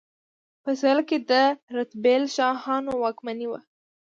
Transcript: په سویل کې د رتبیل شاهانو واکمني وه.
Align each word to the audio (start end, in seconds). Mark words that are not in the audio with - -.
په 0.63 0.69
سویل 0.79 0.99
کې 1.09 1.17
د 1.31 1.31
رتبیل 1.75 2.23
شاهانو 2.35 2.91
واکمني 3.03 3.47
وه. 3.51 3.59